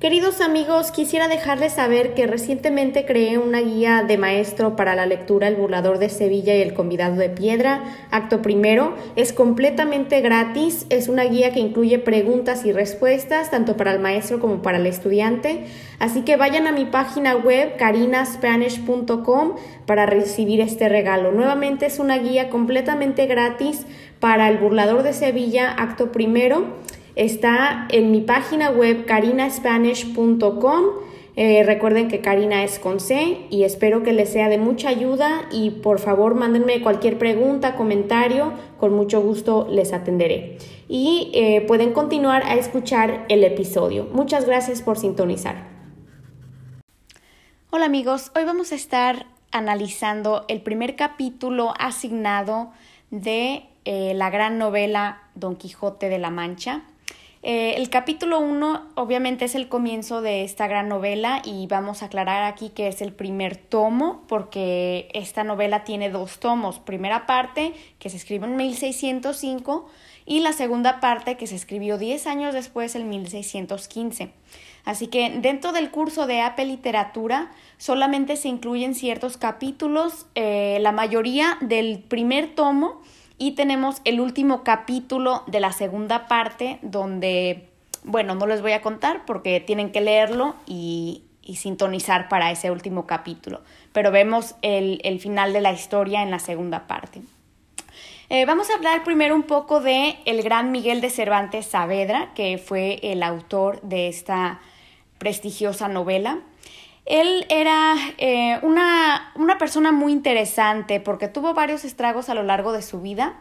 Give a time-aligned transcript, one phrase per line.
[0.00, 5.46] Queridos amigos, quisiera dejarles saber que recientemente creé una guía de maestro para la lectura
[5.46, 8.94] El burlador de Sevilla y El convidado de piedra, acto primero.
[9.14, 14.40] Es completamente gratis, es una guía que incluye preguntas y respuestas tanto para el maestro
[14.40, 15.66] como para el estudiante.
[15.98, 21.30] Así que vayan a mi página web carinaspanish.com para recibir este regalo.
[21.30, 23.84] Nuevamente es una guía completamente gratis
[24.18, 26.80] para El burlador de Sevilla, acto primero.
[27.16, 30.84] Está en mi página web carinaspanish.com.
[31.36, 35.48] Eh, recuerden que Karina es con C y espero que les sea de mucha ayuda
[35.50, 40.58] y por favor mándenme cualquier pregunta, comentario, con mucho gusto les atenderé.
[40.88, 44.08] Y eh, pueden continuar a escuchar el episodio.
[44.12, 45.68] Muchas gracias por sintonizar.
[47.70, 52.72] Hola amigos, hoy vamos a estar analizando el primer capítulo asignado
[53.10, 56.82] de eh, la gran novela Don Quijote de la Mancha.
[57.42, 62.06] Eh, el capítulo 1 obviamente es el comienzo de esta gran novela y vamos a
[62.06, 66.78] aclarar aquí que es el primer tomo porque esta novela tiene dos tomos.
[66.80, 69.88] Primera parte que se escribió en 1605
[70.26, 74.32] y la segunda parte que se escribió 10 años después en 1615.
[74.84, 80.92] Así que dentro del curso de AP Literatura solamente se incluyen ciertos capítulos, eh, la
[80.92, 83.00] mayoría del primer tomo
[83.40, 87.70] y tenemos el último capítulo de la segunda parte donde,
[88.04, 91.24] bueno, no les voy a contar porque tienen que leerlo y,
[91.56, 93.62] sintonizar para ese último capítulo.
[93.92, 97.22] Pero vemos el, final de la historia en la segunda parte.
[98.28, 102.58] Eh, vamos a hablar primero un poco de el gran Miguel de Cervantes Saavedra, que
[102.58, 104.60] fue el autor de esta
[105.18, 106.38] prestigiosa novela.
[107.06, 112.72] Él era eh, una, una persona muy interesante porque tuvo varios estragos a lo largo
[112.72, 113.34] de su vida,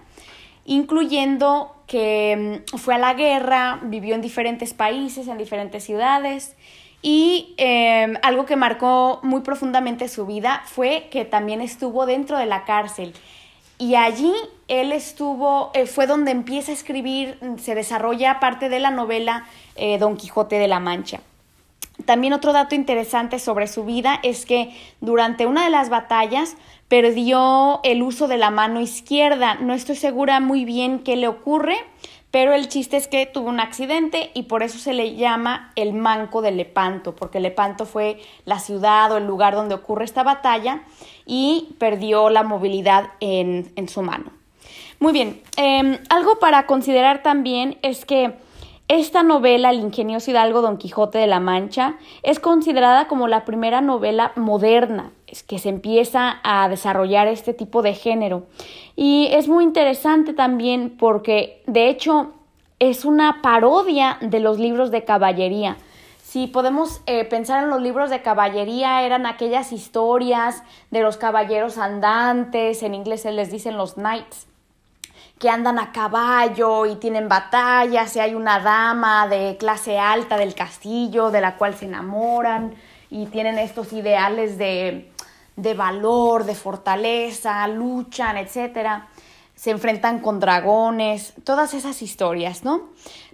[0.66, 6.55] incluyendo que mm, fue a la guerra, vivió en diferentes países, en diferentes ciudades,
[7.01, 12.45] y em, algo que marcó muy profundamente su vida fue que también estuvo dentro de
[12.45, 13.13] la cárcel.
[13.77, 14.34] Y allí
[14.67, 19.45] él estuvo, eh, fue donde empieza a escribir, se desarrolla parte de la novela
[19.75, 21.22] eh, Don Quijote de la Mancha.
[22.06, 26.56] También otro dato interesante sobre su vida es que durante una de las batallas
[26.88, 29.56] perdió el uso de la mano izquierda.
[29.56, 31.78] No estoy segura muy bien qué le ocurre,
[32.31, 35.94] pero el chiste es que tuvo un accidente y por eso se le llama el
[35.94, 40.84] manco de Lepanto, porque Lepanto fue la ciudad o el lugar donde ocurre esta batalla
[41.25, 44.31] y perdió la movilidad en, su mano.
[45.00, 48.34] Muy bien, em, algo para considerar también es que
[48.89, 53.81] esta novela, El ingenioso Hidalgo Don Quijote de la Mancha, es considerada como la primera
[53.81, 55.11] novela moderna
[55.47, 58.47] que se empieza a desarrollar este tipo de género.
[58.95, 62.31] Y es muy interesante también porque, de hecho,
[62.79, 65.78] es una parodia de los libros de caballería.
[66.23, 71.78] Si podemos eh, pensar en los libros de caballería, eran aquellas historias de los caballeros
[71.78, 74.48] andantes, en inglés se les dicen los knights,
[75.39, 80.53] que andan a caballo y tienen batallas y hay una dama de clase alta del
[80.53, 82.75] castillo de la cual se enamoran
[83.09, 85.09] y tienen estos ideales de,
[85.55, 89.03] de valor, de fortaleza, luchan, etc.
[89.55, 92.89] Se enfrentan con dragones, todas esas historias, ¿no?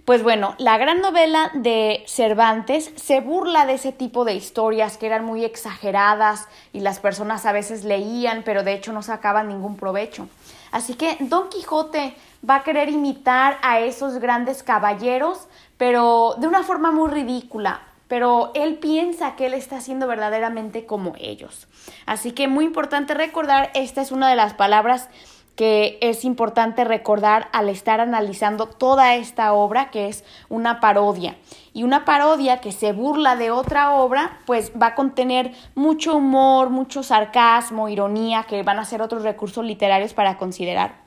[0.06, 5.06] Pues bueno, la gran novela de Cervantes se burla de ese tipo de historias que
[5.06, 9.76] eran muy exageradas y las personas a veces leían, pero de hecho no sacaban ningún
[9.76, 10.28] provecho.
[10.70, 12.14] Así que Don Quijote
[12.48, 17.80] va a querer imitar a esos grandes caballeros, pero de una forma muy ridícula.
[18.06, 21.66] Pero él piensa que él está siendo verdaderamente como ellos.
[22.06, 25.08] Así que muy importante recordar, esta es una de las palabras
[25.56, 31.36] que es importante recordar al estar analizando toda esta obra, que es una parodia.
[31.72, 36.70] Y una parodia que se burla de otra obra, pues va a contener mucho humor,
[36.70, 41.05] mucho sarcasmo, ironía, que van a ser otros recursos literarios para considerar.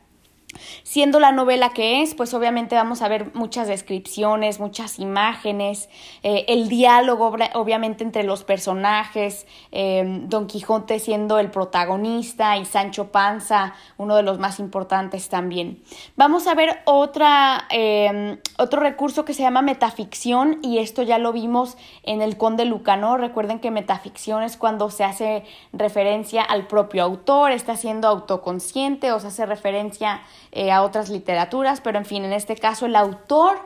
[0.83, 5.89] Siendo la novela que es, pues obviamente vamos a ver muchas descripciones, muchas imágenes,
[6.23, 13.11] eh, el diálogo obviamente entre los personajes, eh, Don Quijote siendo el protagonista y Sancho
[13.11, 15.83] Panza, uno de los más importantes también.
[16.15, 21.31] Vamos a ver otra, eh, otro recurso que se llama metaficción y esto ya lo
[21.31, 23.19] vimos en el Conde Lucanor.
[23.19, 25.43] Recuerden que metaficción es cuando se hace
[25.73, 30.21] referencia al propio autor, está siendo autoconsciente o se hace referencia
[30.51, 33.59] eh, a otras literaturas, pero en fin, en este caso el autor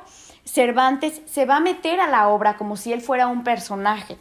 [0.46, 4.18] Cervantes se va a meter a la obra como si él fuera un personaje.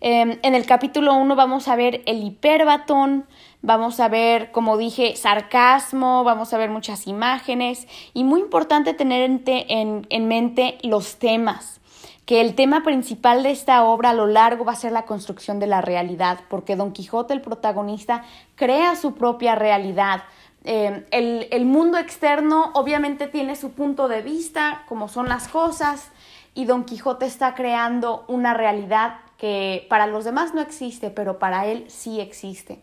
[0.00, 3.24] Em, en el capítulo 1 vamos a ver el hiperbatón,
[3.62, 9.22] vamos a ver, como dije, sarcasmo, vamos a ver muchas imágenes y muy importante tener
[9.46, 11.80] en, en mente los temas
[12.26, 15.60] que el tema principal de esta obra a lo largo va a ser la construcción
[15.60, 18.24] de la realidad, porque Don Quijote, el protagonista,
[18.56, 20.24] crea su propia realidad.
[20.66, 26.10] Eh, el, el mundo externo obviamente tiene su punto de vista, como son las cosas,
[26.54, 31.66] y Don Quijote está creando una realidad que para los demás no existe, pero para
[31.66, 32.80] él sí existe.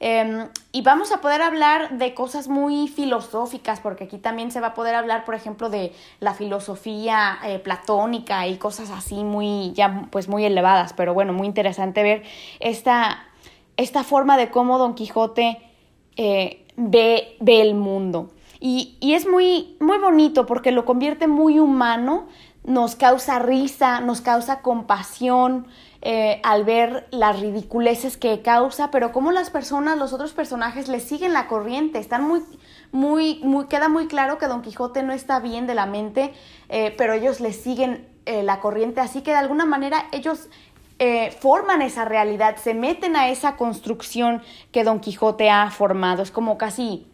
[0.00, 4.68] Em, y vamos a poder hablar de cosas muy filosóficas, porque aquí también se va
[4.68, 10.08] a poder hablar, por ejemplo, de la filosofía eh, platónica y cosas así muy, ya
[10.10, 12.22] pues muy elevadas, pero bueno, muy interesante ver
[12.60, 13.22] esta,
[13.76, 15.58] esta forma de cómo Don Quijote
[16.16, 18.30] eh, ve, ve, el mundo.
[18.58, 22.26] Y, y es muy, muy bonito porque lo convierte muy humano,
[22.64, 25.66] nos causa risa, nos causa compasión,
[26.02, 30.98] eh, al ver las ridiculeces que causa, pero como las personas, los otros personajes le
[30.98, 32.40] siguen la corriente, están muy,
[32.90, 36.32] muy, muy, queda muy claro que Don Quijote no está bien de la mente,
[36.70, 40.48] eh, pero ellos le siguen eh, la corriente, así que de alguna manera ellos
[41.38, 46.58] forman esa realidad, se meten a esa construcción que Don Quijote ha formado, es como
[46.58, 47.06] casi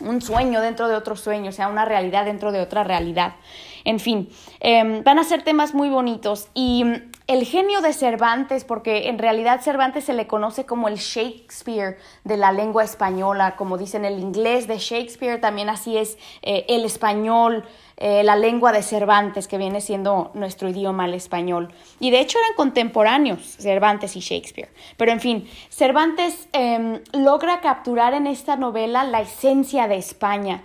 [0.00, 3.34] un sueño dentro de otro sueño, o sea, una realidad dentro de otra realidad.
[3.84, 6.84] En fin, em, van a ser temas muy bonitos y
[7.26, 12.36] el genio de Cervantes, porque en realidad Cervantes se le conoce como el Shakespeare de
[12.36, 17.64] la lengua española, como dicen el inglés de Shakespeare, también así es eh, el español,
[17.96, 21.72] eh, la lengua de Cervantes, que viene siendo nuestro idioma, el español.
[22.00, 24.70] Y de hecho eran contemporáneos Cervantes y Shakespeare.
[24.96, 30.62] Pero en fin, Cervantes em, logra capturar en esta novela la esencia de España.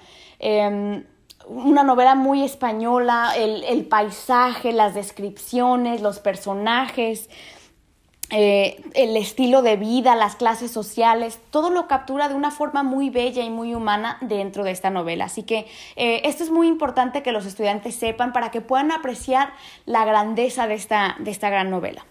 [1.50, 7.28] Una novela muy española, el, paisaje, las descripciones, los personajes,
[8.30, 13.10] eh, el estilo de vida, las clases sociales, todo lo captura de una forma muy
[13.10, 15.25] bella y muy humana dentro de esta novela.
[15.25, 15.66] Así que
[15.96, 19.52] eh, esto es muy importante que los estudiantes sepan para que puedan apreciar
[19.88, 22.06] la grandeza de esta, de esta gran novela.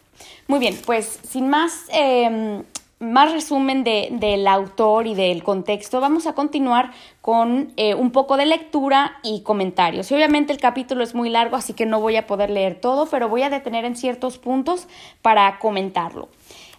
[0.49, 2.65] Muy bien, pues sin más em,
[3.01, 6.91] más resumen de, del autor y del contexto, vamos a continuar
[7.21, 10.11] con eh, un poco de lectura y comentarios.
[10.11, 13.07] Y obviamente el capítulo es muy largo, así que no voy a poder leer todo,
[13.07, 14.89] pero voy a detener en ciertos puntos
[15.23, 16.29] para comentarlo.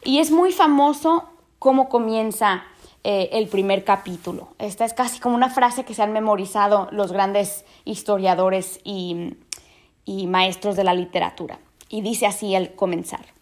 [0.03, 2.63] Y es muy famoso cómo comienza
[3.03, 4.49] eh, el primer capítulo.
[4.59, 9.35] Esta es casi como una frase que se han memorizado los grandes historiadores y,
[10.03, 11.59] y maestros de la literatura.
[11.87, 13.38] Y dice así al comenzar.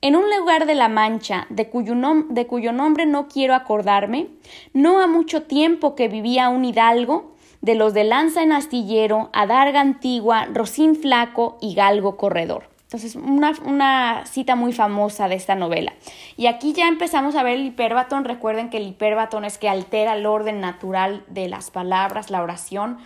[0.00, 4.28] En un lugar de la Mancha, de cuyo, nombre no quiero acordarme,
[4.72, 9.80] no ha mucho tiempo que vivía un hidalgo, de los de Lanza en Astillero, Adarga
[9.80, 12.70] Antigua, Rocín Flaco y Galgo Corredor.
[12.82, 15.92] Entonces, una, una, cita muy famosa de esta novela.
[16.36, 18.24] Y aquí ya empezamos a ver el hiperbatón.
[18.24, 22.98] Recuerden que el hiperbatón es que altera el orden natural de las palabras, la oración.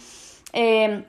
[0.52, 1.04] Eh,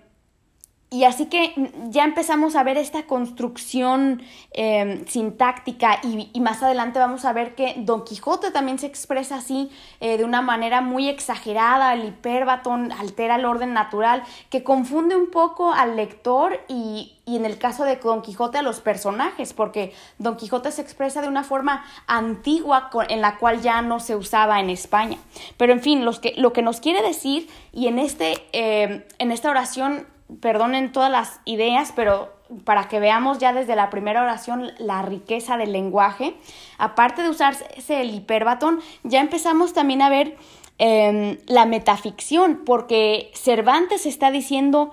[0.94, 1.56] y así que
[1.90, 7.74] ya empezamos a ver esta construcción em, sintáctica y, más adelante vamos a ver que
[7.78, 13.38] Don Quijote también se expresa así eh, de una manera muy exagerada, el hiperbatón altera
[13.38, 17.96] el orden natural, que confunde un poco al lector y, y en el caso de
[17.96, 23.22] Don Quijote a los personajes, porque Don Quijote se expresa de una forma antigua en
[23.22, 25.18] la cual ya no se usaba en España.
[25.58, 29.32] Pero en fin, los que, lo que nos quiere decir, y en, este, em, en
[29.32, 30.06] esta oración
[30.40, 32.34] perdonen todas las ideas, pero
[32.66, 36.36] para que veamos ya desde la primera oración la riqueza del lenguaje,
[36.78, 40.38] aparte de usarse el hiperbatón, ya empezamos también a ver
[40.78, 44.92] em, la metaficción, porque Cervantes está diciendo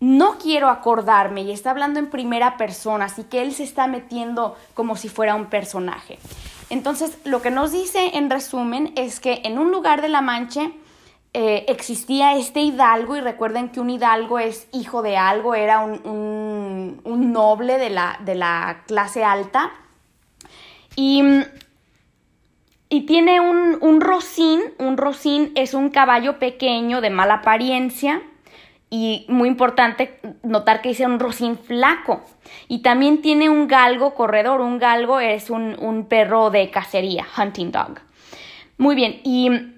[0.00, 4.56] no quiero acordarme y está hablando en primera persona, así que él se está metiendo
[4.74, 6.18] como si fuera un personaje.
[6.70, 10.70] Entonces, lo que nos dice en resumen es que en un lugar de la Mancha,
[11.40, 17.00] eh, existía este hidalgo y recuerden que un hidalgo es hijo de algo, era un,
[17.04, 19.70] noble de la, de la, clase alta
[20.96, 21.22] y,
[22.88, 28.20] y tiene un, un rocín, un rocín es un caballo pequeño de mala apariencia
[28.90, 32.20] y muy importante notar que dice un rocín flaco.
[32.66, 34.60] Y también tiene un galgo corredor.
[34.60, 38.00] Un galgo es un, un, perro de cacería, hunting dog.
[38.76, 39.77] Muy bien, y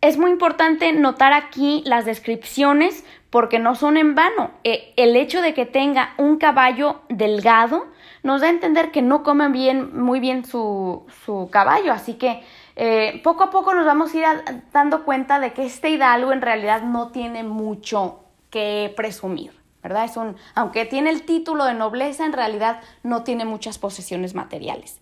[0.00, 4.50] es muy importante notar aquí las descripciones porque no son en vano.
[4.64, 7.86] Eh, el hecho de que tenga un caballo delgado
[8.22, 11.06] nos da a entender que no come bien, muy bien su,
[11.50, 11.92] caballo.
[11.92, 12.42] Así que
[12.76, 14.24] eh, poco a poco nos vamos a ir
[14.72, 19.52] dando cuenta de que este hidalgo en realidad no tiene mucho que presumir.
[19.82, 20.04] ¿verdad?
[20.04, 25.00] Es un, aunque tiene el título de nobleza, en realidad no tiene muchas posesiones materiales.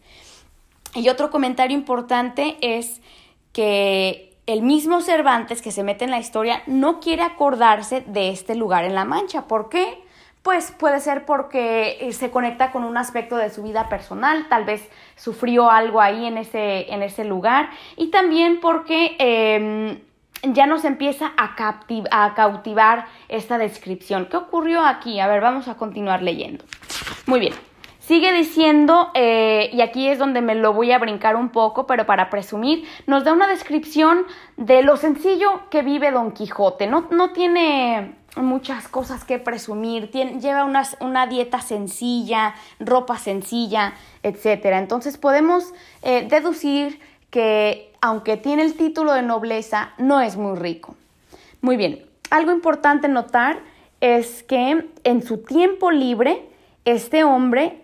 [0.95, 3.01] Y otro comentario importante es
[3.55, 8.55] que el mismo Cervantes que se mete en la historia no quiere acordarse de este
[8.55, 9.47] lugar en La Mancha.
[9.47, 10.05] ¿Por qué?
[10.45, 14.67] pues puede ser porque eh, se conecta con un aspecto de su vida personal, tal
[14.67, 14.87] vez
[15.17, 19.99] sufrió algo ahí en ese, en ese lugar y también porque em,
[20.43, 21.57] ya nos empieza a,
[22.11, 24.27] a cautivar esta descripción.
[24.27, 25.19] ¿Qué ocurrió aquí?
[25.19, 26.63] A ver, vamos a continuar leyendo.
[27.25, 27.55] Muy bien.
[28.07, 32.05] Sigue diciendo, eh, y aquí es donde me lo voy a brincar un poco, pero
[32.05, 34.27] para presumir, nos da una descripción
[34.59, 36.87] de lo sencillo que vive Don Quijote.
[36.87, 40.65] No, no tiene muchas cosas que presumir, lleva
[41.01, 44.67] una, dieta sencilla, ropa sencilla, etc.
[44.73, 50.95] Entonces podemos eh, deducir que aunque tiene el título de nobleza, no es muy rico.
[51.63, 53.61] Muy bien, algo importante notar
[54.03, 56.51] es que en su tiempo libre,
[56.85, 57.84] este hombre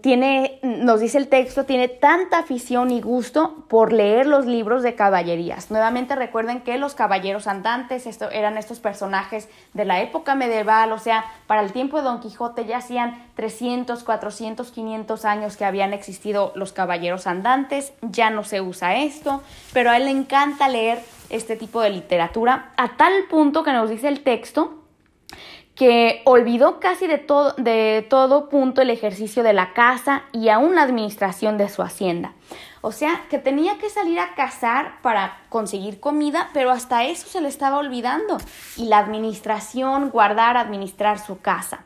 [0.00, 4.94] tiene, nos dice el texto, tiene tanta afición y gusto por leer los libros de
[4.94, 5.70] caballerías.
[5.70, 10.98] Nuevamente recuerden que los caballeros andantes esto, eran estos personajes de la época medieval, o
[10.98, 15.92] sea, para el tiempo de Don Quijote ya hacían 300, 400, 500 años que habían
[15.92, 19.42] existido los caballeros andantes, ya no se usa esto,
[19.74, 23.90] pero a él le encanta leer este tipo de literatura a tal punto que nos
[23.90, 24.79] dice el texto
[25.80, 30.74] que olvidó casi de todo, de todo punto el ejercicio de la casa y aún
[30.74, 32.34] la administración de su hacienda.
[32.82, 37.40] O sea, que tenía que salir a cazar para conseguir comida, pero hasta eso se
[37.40, 38.36] le estaba olvidando.
[38.76, 41.84] Y la administración, guardar, administrar su casa.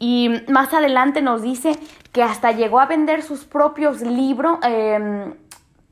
[0.00, 1.78] Y más adelante nos dice
[2.10, 5.34] que hasta llegó a vender sus propios libros, em,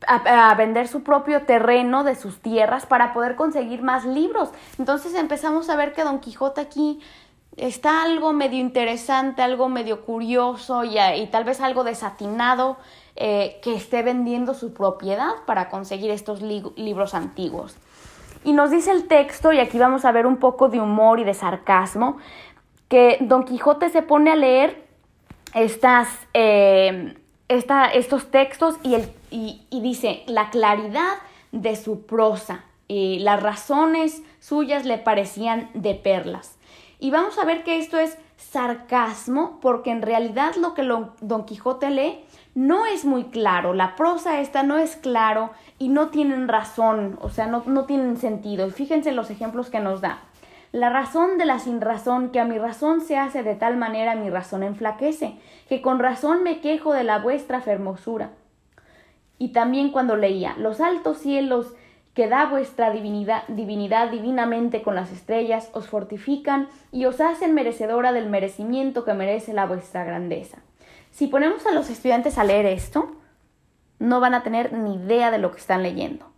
[0.07, 4.51] a, vender su propio terreno de sus tierras para poder conseguir más libros.
[4.79, 7.01] Entonces empezamos a ver que Don Quijote aquí
[7.57, 12.79] está algo medio interesante, algo medio curioso y, y tal vez algo desatinado
[13.15, 17.77] eh, que esté vendiendo su propiedad para conseguir estos libros antiguos.
[18.43, 21.25] Y nos dice el texto, y aquí vamos a ver un poco de humor y
[21.25, 22.17] de sarcasmo,
[22.89, 24.87] que Don Quijote se pone a leer
[25.55, 27.15] estas, eh,
[27.49, 31.15] estos textos y, el, y, dice la claridad
[31.51, 36.59] de su prosa y las razones suyas le parecían de perlas.
[36.99, 41.91] Y vamos a ver que esto es sarcasmo porque en realidad lo que Don Quijote
[41.91, 42.25] lee
[42.55, 47.31] no es muy claro, la prosa esta no es claro y no tienen razón, o
[47.31, 48.67] sea, no, no tienen sentido.
[48.67, 50.19] Y fíjense los ejemplos que nos da.
[50.71, 54.15] La razón de la sin razón, que a mi razón se hace de tal manera
[54.15, 55.35] mi razón enflaquece,
[55.69, 58.31] que con razón me quejo de la vuestra fermosura.
[59.43, 61.75] Y también cuando leía, los altos cielos
[62.15, 68.13] que da vuestra divinidad, divinidad divinamente con las estrellas, os fortifican y os hacen merecedora
[68.13, 70.59] del merecimiento que merece la vuestra grandeza.
[71.11, 73.17] Si ponemos a los estudiantes a leer esto,
[73.99, 76.32] no van a tener ni idea de lo que están leyendo.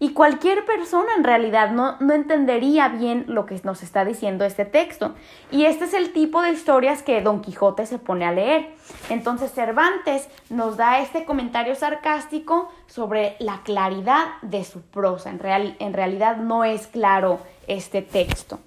[0.00, 4.64] Y cualquier persona en realidad no, no, entendería bien lo que nos está diciendo este
[4.64, 5.14] texto.
[5.50, 8.74] Y este es el tipo de historias que Don Quijote se pone a leer.
[9.10, 15.30] Entonces Cervantes nos da este comentario sarcástico sobre la claridad de su prosa.
[15.30, 18.60] En, real, en realidad no es claro este texto.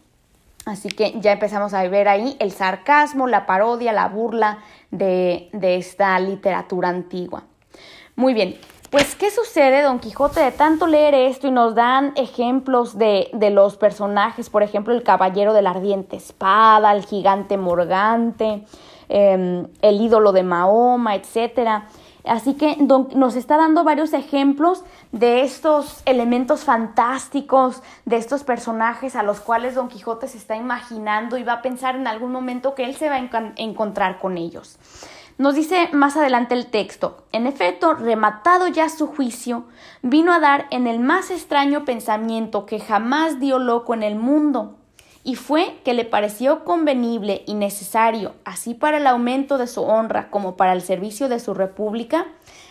[0.65, 4.59] Así que ya empezamos a ver ahí el sarcasmo, la parodia, la burla
[4.91, 7.43] de, de esta literatura antigua.
[8.15, 8.59] Muy bien,
[8.91, 13.50] pues, ¿qué sucede, Don Quijote, de tanto leer esto y nos dan ejemplos de, de
[13.50, 18.65] los personajes, por ejemplo, el caballero de la ardiente espada, el gigante morgante,
[19.07, 21.88] em, el ídolo de Mahoma, etcétera?
[22.25, 22.75] Así que
[23.15, 24.83] nos está dando varios ejemplos
[25.13, 31.38] de estos elementos fantásticos, de estos personajes a los cuales Don Quijote se está imaginando
[31.38, 34.77] y va a pensar en algún momento que él se va a encontrar con ellos.
[35.41, 39.65] Nos dice más adelante el texto, en efecto, rematado ya su juicio,
[40.03, 44.77] vino a dar en el más extraño pensamiento que jamás dio loco en el mundo,
[45.24, 50.29] y fue que le pareció convenible y necesario, así para el aumento de su honra
[50.29, 52.27] como para el servicio de su república,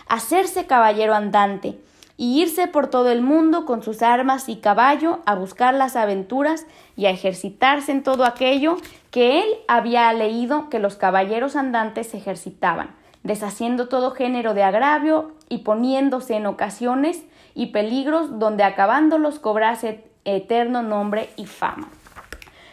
[0.06, 1.76] hacerse caballero andante,
[2.16, 6.66] y irse por todo el mundo con sus armas y caballo a buscar las aventuras
[6.94, 8.76] y a ejercitarse en todo aquello
[9.10, 15.32] que él había leído que los caballeros andantes se ejercitaban, deshaciendo todo género de agravio
[15.48, 17.24] y poniéndose en ocasiones
[17.54, 21.88] y peligros donde acabándolos cobrase eterno nombre y fama.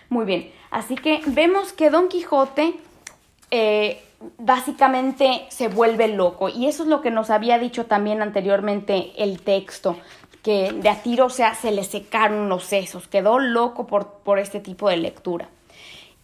[0.10, 2.75] Muy bien, así que vemos que Don Quijote
[3.51, 4.01] eh,
[4.38, 6.50] básicamente se vuelve loco.
[6.50, 9.98] Y eso es lo que nos había dicho también anteriormente el texto,
[10.44, 14.39] que de a tiro, o sea, se le secaron los sesos, quedó loco por, por
[14.39, 15.50] este tipo de lectura.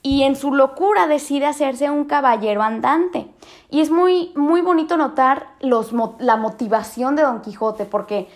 [0.04, 3.28] Y en su locura decide hacerse un caballero andante.
[3.70, 8.28] Y es muy, muy bonito notar los, la motivación de Don Quijote, porque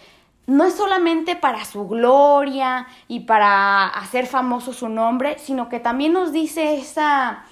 [0.47, 6.13] no es solamente para su gloria y para hacer famoso su nombre, sino que también
[6.13, 7.43] nos dice esa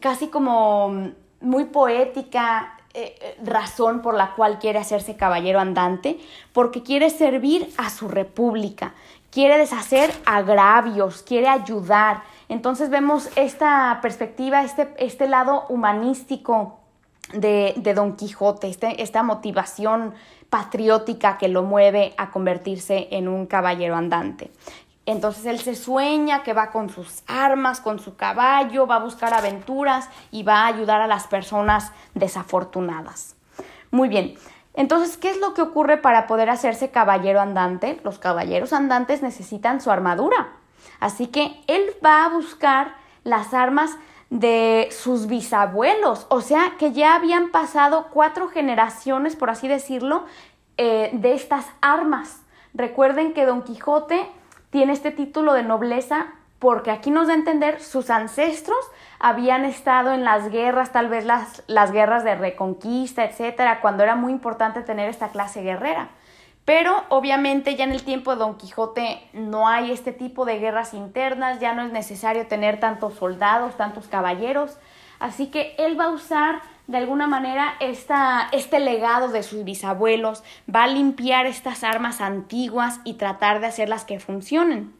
[0.00, 6.18] casi como muy poética eh, razón por la cual quiere hacerse caballero andante,
[6.52, 8.94] porque quiere servir a su república,
[9.30, 12.22] quiere deshacer agravios, quiere ayudar.
[12.48, 16.78] Entonces vemos esta perspectiva, este, este lado humanístico
[17.32, 20.14] de, Don Quijote, este, esta motivación
[20.48, 24.50] patriótica que lo mueve a convertirse en un caballero andante.
[25.06, 29.34] Entonces él se sueña que va con sus armas, con su caballo, va a buscar
[29.34, 33.36] aventuras y va a ayudar a las personas desafortunadas.
[33.90, 34.36] Muy bien,
[34.76, 37.98] entonces, ¿qué es lo que ocurre para poder hacerse caballero andante?
[38.04, 40.48] Los caballeros andantes necesitan su armadura.
[41.00, 43.96] Así que él va a buscar las armas
[44.30, 50.24] de sus bisabuelos, o sea que ya habían pasado cuatro generaciones, por así decirlo,
[50.78, 52.42] eh, de estas armas.
[52.74, 54.28] Recuerden que Don Quijote
[54.70, 56.26] tiene este título de nobleza
[56.58, 58.78] porque aquí nos da a entender sus ancestros
[59.18, 64.14] habían estado en las guerras, tal vez las, las guerras de reconquista, etcétera, cuando era
[64.14, 66.08] muy importante tener esta clase guerrera.
[66.66, 70.94] Pero obviamente ya en el tiempo de Don Quijote no hay este tipo de guerras
[70.94, 74.76] internas, ya no es necesario tener tantos soldados, tantos caballeros,
[75.20, 80.42] así que él va a usar de alguna manera esta, este legado de sus bisabuelos,
[80.72, 84.92] va a limpiar estas armas antiguas y tratar de hacerlas que funcionen.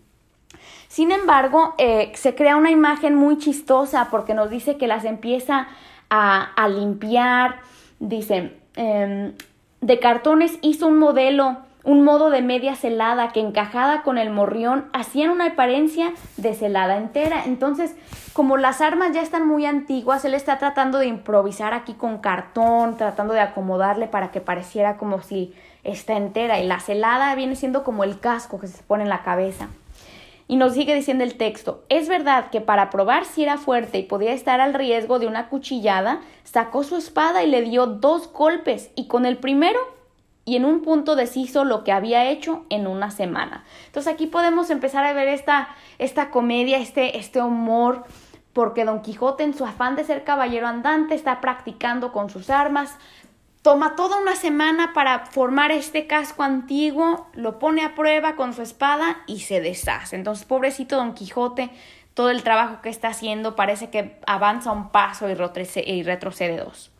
[0.86, 5.66] Sin embargo, eh, se crea una imagen muy chistosa porque nos dice que las empieza
[6.10, 7.56] a, limpiar,
[7.98, 9.32] dice, em,
[9.86, 14.86] de cartones hizo un modelo, un modo de media celada que encajada con el morrión
[14.92, 17.44] hacían una apariencia de celada entera.
[17.44, 17.94] Entonces,
[18.32, 22.96] como las armas ya están muy antiguas, él está tratando de improvisar aquí con cartón,
[22.96, 26.58] tratando de acomodarle para que pareciera como si está entera.
[26.58, 29.68] Y la celada viene siendo como el casco que se pone en la cabeza.
[30.48, 34.04] Y nos sigue diciendo el texto, es verdad que para probar si era fuerte y
[34.04, 38.90] podía estar al riesgo de una cuchillada, sacó su espada y le dio dos golpes
[38.94, 39.80] y con el primero
[40.44, 43.64] y en un punto deshizo lo que había hecho en una semana.
[43.86, 45.68] Entonces aquí podemos empezar a ver esta,
[45.98, 48.04] esta comedia, este, este humor,
[48.52, 52.96] porque Don Quijote en su afán de ser caballero andante está practicando con sus armas,
[53.66, 58.62] toma toda una semana para formar este casco antiguo, lo pone a prueba con su
[58.62, 60.14] espada y se deshace.
[60.14, 61.70] Entonces, pobrecito Don Quijote,
[62.14, 66.92] todo el trabajo que está haciendo parece que avanza un paso y retrocede dos.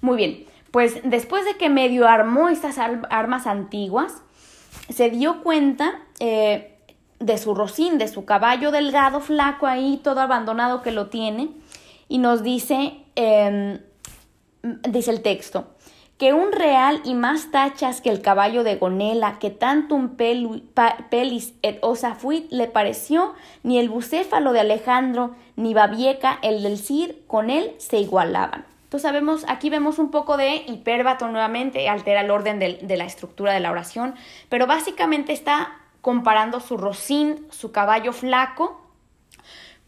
[0.00, 4.22] Muy bien, pues después de que medio armó estas armas antiguas,
[4.88, 6.78] se dio cuenta eh,
[7.18, 11.50] de su rocín, de su caballo delgado, flaco ahí, todo abandonado que lo tiene,
[12.08, 13.80] y nos dice, em,
[14.88, 15.66] dice el texto,
[16.18, 21.54] que un real y más tachas que el caballo de Gonela, que tanto un pelis
[21.62, 27.12] et osa fuit le pareció, ni el bucéfalo de Alejandro, ni Babieca, el del Cid,
[27.26, 28.64] con él se igualaban.
[28.84, 33.04] Entonces sabemos, aquí vemos un poco de hipérbato nuevamente, altera el orden de, de la
[33.04, 34.14] estructura de la oración,
[34.48, 38.80] pero básicamente está comparando su rocín, su caballo flaco,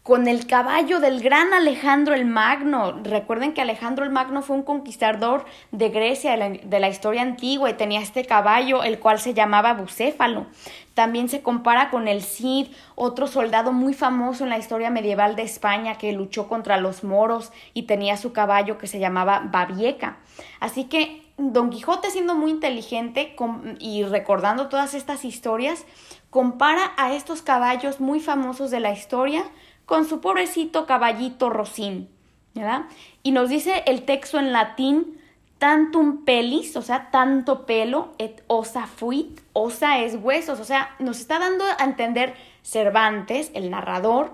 [0.03, 2.99] con el caballo del gran Alejandro el Magno.
[3.03, 7.73] Recuerden que Alejandro el Magno fue un conquistador de Grecia de la, historia antigua y
[7.73, 10.47] tenía este caballo, el cual se llamaba Bucéfalo.
[10.93, 15.43] También se compara con el Cid, otro soldado muy famoso en la historia medieval de
[15.43, 20.17] España que luchó contra los moros y tenía su caballo que se llamaba Babieca.
[20.59, 23.33] Así que Don Quijote, siendo muy inteligente
[23.79, 25.85] y recordando todas estas historias,
[26.29, 29.43] compara a estos caballos muy famosos de la historia
[29.89, 32.09] con su pobrecito caballito Rosín,
[32.53, 32.83] ¿verdad?
[33.23, 35.19] Y nos dice el texto en latín,
[35.57, 41.19] tantum pelis, o sea, tanto pelo, et osa fuit, osa es huesos, o sea, nos
[41.19, 44.33] está dando a entender Cervantes, el narrador,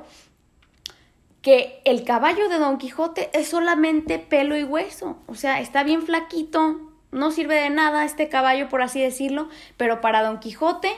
[1.41, 6.01] que el caballo de Don Quijote es solamente pelo y hueso, o sea, está bien
[6.01, 10.91] flaquito, no sirve de nada este caballo, por así decirlo, pero para Don Quijote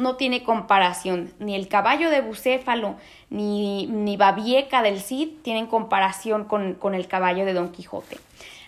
[0.00, 1.32] no tiene comparación.
[1.38, 2.96] Ni el caballo de Bucéfalo
[3.28, 8.18] ni, ni Babieca del Cid tienen comparación con, con, el caballo de Don Quijote.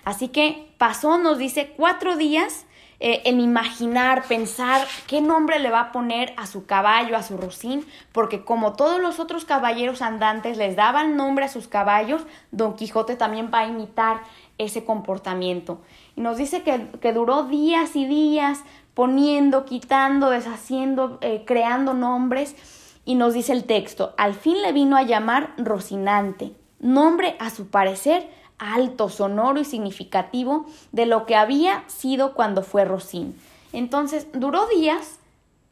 [0.04, 2.66] Así que pasó, nos dice, cuatro días
[3.04, 7.36] eh, en imaginar, pensar qué nombre le va a poner a su caballo, a su
[7.36, 12.76] rocín, porque como todos los otros caballeros andantes les daban nombre a sus caballos, Don
[12.76, 14.20] Quijote también va a imitar
[14.56, 15.80] ese comportamiento.
[16.14, 18.62] Y nos dice que, que duró días y días
[18.94, 22.56] poniendo, quitando, deshaciendo, eh, creando nombres.
[23.04, 27.68] Y nos dice el texto, al fin le vino a llamar Rocinante, nombre a su
[27.68, 28.28] parecer
[28.62, 33.36] alto, sonoro y significativo de lo que había sido cuando fue Rocín.
[33.72, 35.18] Entonces duró días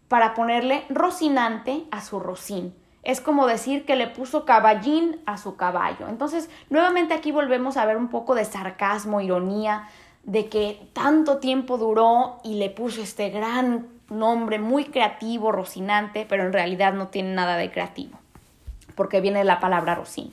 [0.08, 2.74] para ponerle Rocinante a su Rocín.
[3.02, 6.06] es como decir que le puso caballín a su caballo.
[6.08, 9.88] Entonces, nuevamente aquí volvemos a ver un poco de sarcasmo, ironía,
[10.24, 16.44] de que tanto tiempo duró y le puso este gran nombre muy creativo, Rocinante, pero
[16.44, 18.18] en realidad no tiene nada de creativo,
[18.94, 20.32] porque viene la palabra Rocín.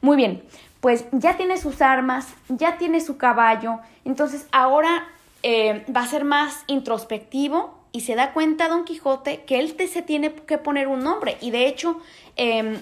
[0.00, 0.42] Muy bien,
[0.80, 5.08] pues ya tiene sus armas, ya tiene su caballo, entonces ahora
[5.42, 10.02] eh, va a ser más introspectivo y se da cuenta Don Quijote que él se
[10.02, 11.36] tiene que poner un nombre.
[11.40, 12.00] Y de hecho,
[12.36, 12.76] em,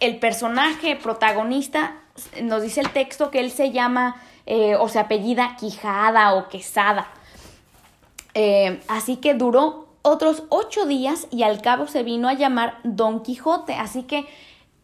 [0.00, 1.96] el personaje protagonista
[2.42, 7.08] nos dice el texto que él se llama eh, o se apellida Quijada o Quesada.
[8.34, 13.22] Eh, así que duró otros ocho días y al cabo se vino a llamar Don
[13.22, 13.74] Quijote.
[13.74, 14.26] Así que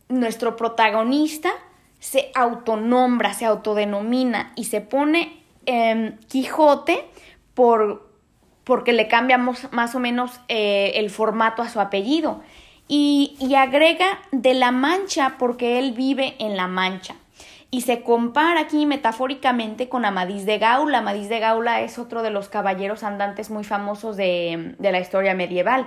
[0.08, 1.50] nuestro protagonista
[1.98, 7.04] se autonombra, se autodenomina y se pone em, Quijote
[7.54, 8.08] por
[8.64, 12.40] porque le cambiamos más o menos eh, el formato a su apellido.
[12.86, 17.16] Y, y agrega de la Mancha porque él vive en la Mancha.
[17.70, 20.98] Y se compara aquí metafóricamente con Amadís de Gaula.
[20.98, 25.34] Amadís de Gaula es otro de los caballeros andantes muy famosos de, de la historia
[25.34, 25.86] medieval.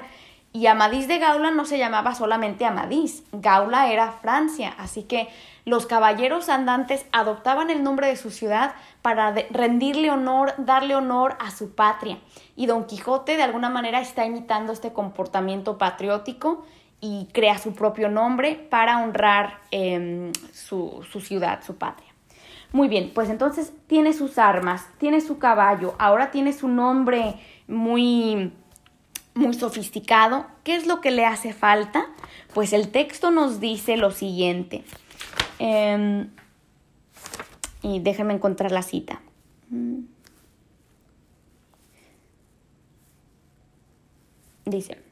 [0.55, 5.27] Y Amadís de Gaula no se llamaba solamente Amadís, Gaula era Francia, así que
[5.65, 11.49] los caballeros andantes adoptaban el nombre de su ciudad para rendirle honor, darle honor a
[11.49, 12.19] su patria.
[12.55, 16.63] Y Don Quijote de alguna manera está imitando este comportamiento patriótico
[17.05, 22.07] y crea su propio nombre para honrar em, su, su ciudad, su patria.
[22.71, 27.35] Muy bien, pues entonces tiene sus armas, tiene su caballo, ahora tiene su nombre
[27.67, 28.53] muy
[29.33, 30.45] muy sofisticado.
[30.63, 32.05] ¿Qué es lo que le hace falta?
[32.53, 34.85] Pues el texto nos dice lo siguiente.
[35.59, 36.29] Em,
[37.81, 39.21] y déjenme encontrar la cita.
[44.65, 45.02] Dice,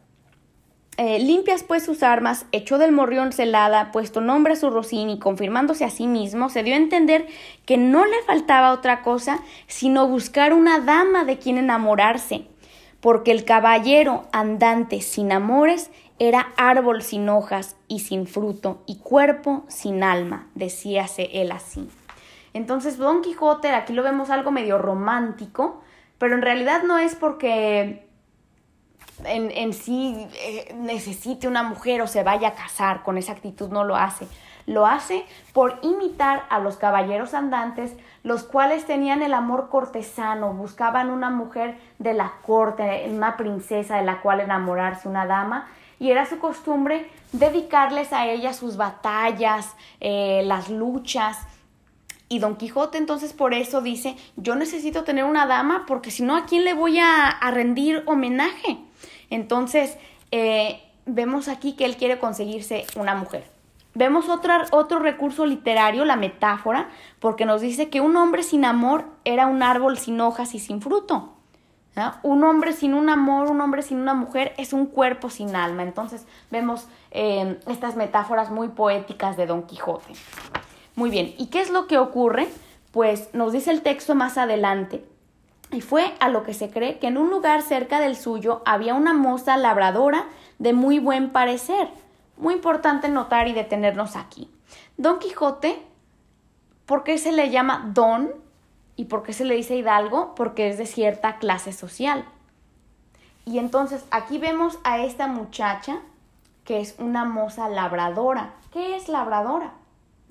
[1.04, 5.18] eh, limpias pues sus armas, echó del morrión celada, puesto nombre a su Rocín y
[5.18, 7.26] confirmándose a sí mismo, se dio a entender
[7.66, 12.46] que no le faltaba otra cosa sino buscar una dama de quien enamorarse
[13.00, 19.66] porque el caballero andante sin amores era árbol sin hojas y sin fruto, y cuerpo
[19.70, 21.90] sin alma, decíase él así.
[22.54, 25.82] Entonces Don Quijote, aquí lo vemos algo medio romántico,
[26.20, 28.11] pero en realidad no es porque
[29.26, 33.70] en, en sí eh, necesite una mujer o se vaya a casar, con esa actitud
[33.70, 34.28] no lo hace.
[34.68, 41.10] Lo hace por imitar a los caballeros andantes, los cuales tenían el amor cortesano, buscaban
[41.10, 45.68] una mujer de la corte, una princesa de la cual enamorarse, una dama,
[46.00, 51.38] y era su costumbre dedicarles a ella sus batallas, eh, las luchas.
[52.28, 56.36] Y Don Quijote entonces por eso dice, yo necesito tener una dama porque si no,
[56.36, 58.78] ¿a quién le voy a, rendir homenaje?
[59.32, 59.98] Entonces,
[60.30, 63.44] eh, vemos aquí que él quiere conseguirse una mujer.
[63.94, 66.90] Vemos otro recurso literario, la metáfora,
[67.20, 70.82] porque nos dice que un hombre sin amor era un árbol sin hojas y sin
[70.82, 71.34] fruto.
[72.24, 75.84] Un hombre sin un amor, un hombre sin una mujer es un cuerpo sin alma.
[75.84, 80.14] Entonces vemos eh, estas metáforas muy poéticas de Don Quijote.
[80.96, 82.48] Muy bien, ¿y qué es lo que ocurre?
[82.92, 85.04] Pues nos dice el texto más adelante.
[85.72, 88.94] Y fue a lo que se cree que en un lugar cerca del suyo había
[88.94, 90.26] una moza labradora
[90.60, 91.88] de muy buen parecer
[92.42, 94.50] muy importante notar y detenernos aquí.
[94.98, 95.80] Don Quijote,
[96.86, 98.32] ¿por qué se le llama don
[98.96, 100.34] y por qué se le dice hidalgo?
[100.36, 102.26] Porque es de cierta clase social.
[103.46, 106.00] Y entonces aquí vemos a esta muchacha
[106.66, 108.54] que es una moza labradora.
[108.74, 109.74] ¿Qué es labradora?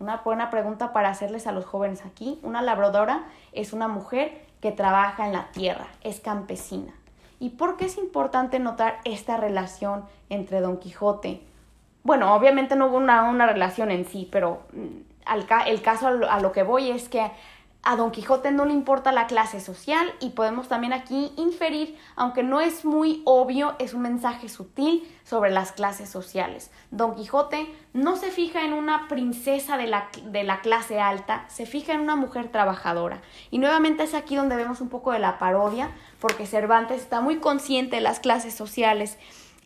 [0.01, 2.41] Una buena pregunta para hacerles a los jóvenes aquí.
[2.43, 6.93] Una labradora es una mujer que trabaja en la tierra, es campesina.
[7.39, 11.43] ¿Y por qué es importante notar esta relación entre Don Quijote
[12.03, 16.63] bueno, obviamente no hubo una, relación en sí, pero mm, el caso a lo, que
[16.63, 17.31] voy es que
[17.83, 22.43] a Don Quijote no le importa la clase social y podemos también aquí inferir, aunque
[22.43, 26.71] no es muy obvio, es un mensaje sutil sobre las clases sociales.
[26.91, 31.65] Don Quijote no se fija en una princesa de la, de la clase alta, se
[31.65, 33.23] fija en una mujer trabajadora.
[33.51, 35.91] Y nuevamente es aquí donde vemos un poco de la parodia,
[36.21, 39.19] porque Cervantes está muy consciente de las clases sociales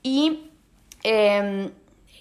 [0.02, 0.50] y...
[1.02, 1.70] Em,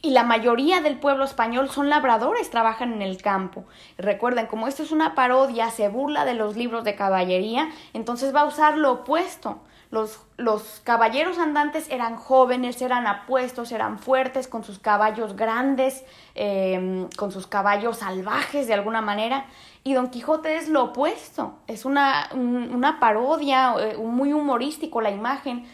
[0.04, 3.64] y la mayoría del pueblo español son labradores, trabajan en el campo.
[3.98, 8.42] Recuerden, como esto es una parodia, se burla de los libros de caballería, entonces va
[8.42, 9.62] a usar lo opuesto.
[9.92, 16.04] Los, los, caballeros andantes eran jóvenes, eran apuestos, eran fuertes, con sus caballos grandes,
[16.36, 19.46] em, con sus caballos salvajes de alguna manera.
[19.86, 25.66] Y Don Quijote es lo opuesto, es una, una parodia, eh, muy humorístico la imagen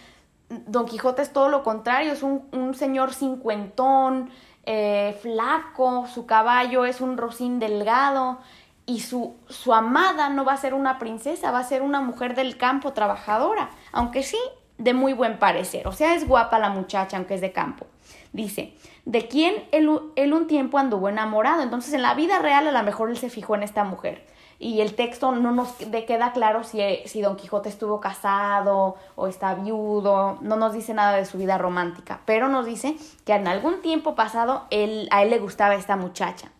[0.49, 4.31] Don Quijote es todo lo contrario, es un, señor cincuentón,
[4.65, 8.39] eh, flaco, su caballo es un rocín delgado
[8.85, 12.35] y su, su amada no va a ser una princesa, va a ser una mujer
[12.35, 14.39] del campo trabajadora, aunque sí
[14.79, 17.85] de muy buen parecer, o sea, es guapa la muchacha, aunque es de campo.
[18.31, 18.73] Dice,
[19.05, 21.63] de quién él, él, un tiempo anduvo enamorado.
[21.63, 24.25] Entonces, en la vida real, a lo mejor él se fijó en esta mujer.
[24.61, 29.55] Y el texto no nos queda claro si, si Don Quijote estuvo casado o está
[29.55, 33.81] viudo, no nos dice nada de su vida romántica, pero nos dice que en algún
[33.81, 36.51] tiempo pasado él, a él le gustaba esta muchacha.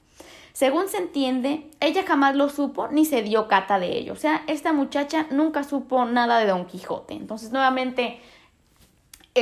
[0.53, 4.13] Según se entiende, ella jamás lo supo ni se dio cata de ello.
[4.13, 7.13] O sea, esta muchacha nunca supo nada de Don Quijote.
[7.13, 8.19] Entonces, nuevamente,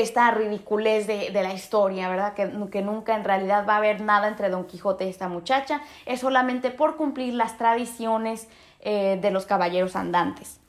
[0.01, 2.33] esta ridiculez de, la historia, ¿verdad?
[2.33, 5.81] Que, que, nunca en realidad va a haber nada entre Don Quijote y esta muchacha.
[6.05, 8.47] Es solamente por cumplir las tradiciones
[8.81, 10.59] eh, de los caballeros andantes.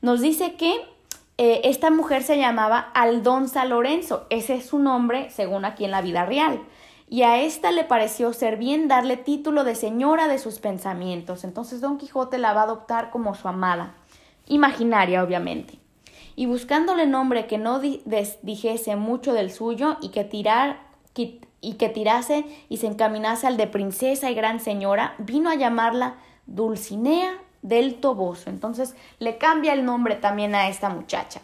[0.00, 0.72] Nos dice que
[1.38, 4.26] eh, esta mujer se llamaba Aldonza Lorenzo.
[4.30, 6.60] Ese es su nombre según aquí en la vida real
[7.10, 11.44] y a ésta le pareció ser bien darle título de señora de sus pensamientos.
[11.44, 13.94] Entonces Don Quijote la va a adoptar como su amada,
[14.46, 15.78] imaginaria obviamente.
[16.38, 20.78] Y buscándole nombre que no dijese mucho del suyo y que tirar
[21.16, 26.14] y que tirase y se encaminase al de princesa y gran señora, vino a llamarla
[26.46, 28.50] Dulcinea del Toboso.
[28.50, 31.40] Entonces le cambia el nombre también a esta muchacha,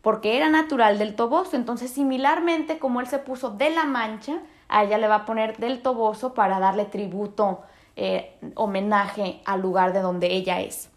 [0.00, 1.54] porque era natural del Toboso.
[1.54, 5.58] Entonces, similarmente como él se puso de la Mancha, a ella le va a poner
[5.58, 7.64] del Toboso para darle tributo,
[7.96, 10.88] eh, homenaje al lugar de donde ella es.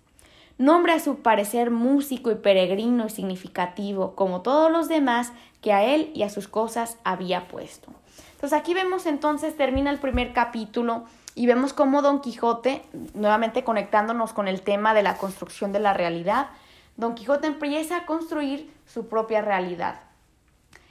[0.61, 5.83] Nombre a su parecer músico y peregrino y significativo, como todos los demás que a
[5.83, 7.91] él y a sus cosas había puesto.
[8.33, 14.33] Entonces aquí vemos entonces, termina el primer capítulo y vemos cómo Don Quijote, nuevamente conectándonos
[14.33, 16.47] con el tema de la construcción de la realidad,
[16.95, 20.01] Don Quijote empieza a construir su propia realidad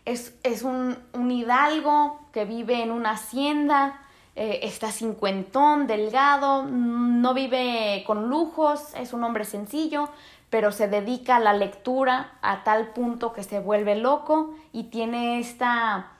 [0.04, 0.96] es, un,
[1.30, 4.00] hidalgo que vive en una hacienda,
[4.40, 10.08] eh, está cincuentón, delgado, no vive con lujos, es un hombre sencillo,
[10.48, 15.40] pero se dedica a la lectura a tal punto que se vuelve loco y tiene
[15.40, 16.12] esta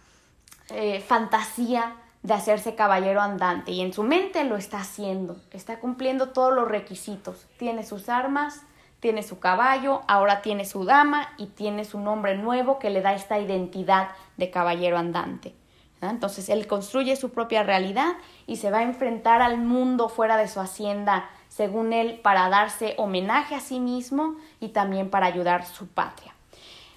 [0.68, 6.28] eh, fantasía de hacerse caballero andante y en su mente lo está haciendo, está cumpliendo
[6.28, 8.60] todos los requisitos, tiene sus armas,
[9.00, 13.14] tiene su caballo, ahora tiene su dama y tiene su nombre nuevo que le da
[13.14, 15.54] esta identidad de caballero andante.
[16.02, 18.12] Entonces él construye su propia realidad
[18.46, 22.94] y se va a enfrentar al mundo fuera de su hacienda, según él, para darse
[22.96, 26.34] homenaje a sí mismo y también para ayudar su patria.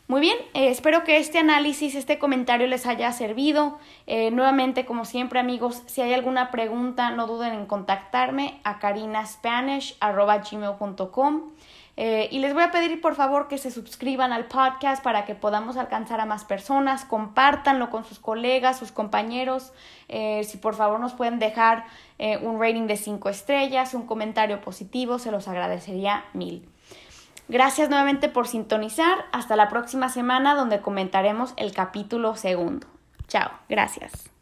[0.08, 3.80] Muy bien, eh, espero que este análisis, este comentario les haya servido.
[4.06, 11.42] Eh, nuevamente, como siempre amigos, si hay alguna pregunta, no duden en contactarme a carinaspanish.gmail.com.
[11.96, 15.36] Eh, y les voy a pedir por favor que se suscriban al podcast para que
[15.36, 19.74] podamos alcanzar a más personas, compártanlo con sus colegas, sus compañeros,
[20.10, 21.86] eh, si por favor nos pueden dejar
[22.18, 26.68] eh, un rating de 5 estrellas, un comentario positivo, se los agradecería mil.
[27.48, 32.88] Gracias nuevamente por sintonizar, hasta la próxima semana donde comentaremos el capítulo segundo.
[33.28, 34.33] Chao, gracias.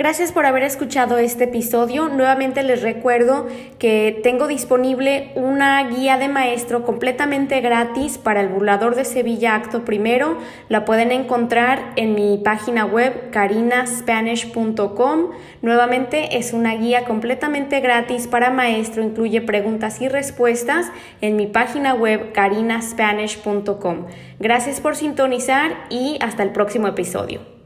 [0.00, 2.08] Gracias por haber escuchado este episodio.
[2.08, 3.46] Nuevamente les recuerdo
[3.78, 9.84] que tengo disponible una guía de maestro completamente gratis para el burlador de Sevilla Acto
[9.84, 10.38] Primero.
[10.70, 15.32] La pueden encontrar en mi página web carinaspanish.com.
[15.60, 21.92] Nuevamente es una guía completamente gratis para maestro, incluye preguntas y respuestas en mi página
[21.92, 24.06] web carinaspanish.com.
[24.38, 27.59] Gracias por sintonizar y hasta el próximo episodio.